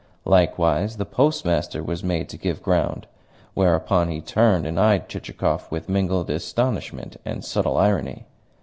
Likewise 0.25 0.97
the 0.97 1.05
Postmaster 1.05 1.83
was 1.83 2.03
made 2.03 2.27
to 2.29 2.35
give 2.39 2.63
ground; 2.63 3.05
whereupon 3.53 4.09
he 4.09 4.19
turned 4.19 4.65
and 4.65 4.79
eyed 4.79 5.07
Chichikov 5.07 5.67
with 5.69 5.87
mingled 5.87 6.31
astonishment 6.31 7.17
and 7.23 7.45
subtle 7.45 7.77
irony. 7.77 8.25